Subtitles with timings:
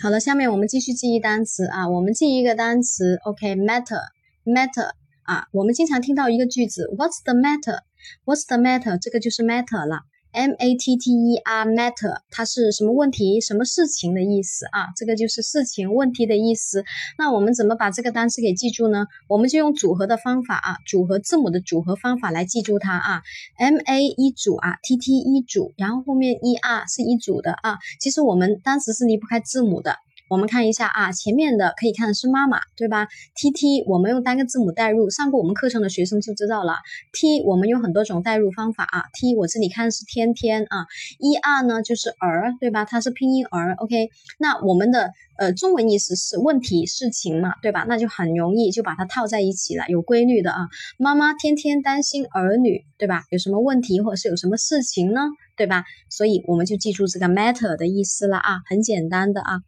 [0.00, 4.90] 好了，下面我们继续记忆单词啊，我们记一个单词，OK，matter，matter
[5.24, 8.96] 啊，我们经常听到一个句子，What's the matter？What's the matter？
[9.00, 10.02] 这个就是 matter 了。
[10.32, 14.88] M A T T E R matter，它是什么问题、什么事情的意思啊？
[14.96, 16.84] 这个就是事情、问题的意思。
[17.16, 19.06] 那我们怎么把这个单词给记住呢？
[19.28, 23.22] 我们就用组合的方法啊，组合字母的组合方法来记住它啊。
[23.56, 27.78] M A 一组啊，T T 一组，然后后面 E R 是一组的啊。
[28.00, 29.96] 其实我们单词是离不开字母的。
[30.28, 36.74] 我们看一下啊，前面的可以看的是妈妈，对吧？T T 我们用单个字母代入，上过我们课程的学生就知道了。
[37.12, 39.04] T 我们有很多种代入方法啊。
[39.14, 40.86] T 我这里看的是天天啊。
[41.18, 42.84] E R 呢就是儿，对吧？
[42.84, 43.74] 它是拼音儿。
[43.78, 47.86] OK，那我们的呃中文意思是问题、事情嘛，对吧？
[47.88, 50.68] 那就很容易就把它套在一起了，有规律的啊。
[50.98, 53.24] 妈妈天天担心儿女，对吧？
[53.30, 55.22] 有什么问题或者是有什么事情呢，
[55.56, 55.84] 对吧？
[56.10, 59.60] 所以我们就记住这个 matter 的意思了啊，很简单的啊。